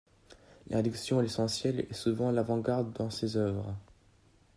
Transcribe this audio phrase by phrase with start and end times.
[0.69, 3.75] La réduction à l'essentiel est souvent à l'avant-garde dans ses œuvres.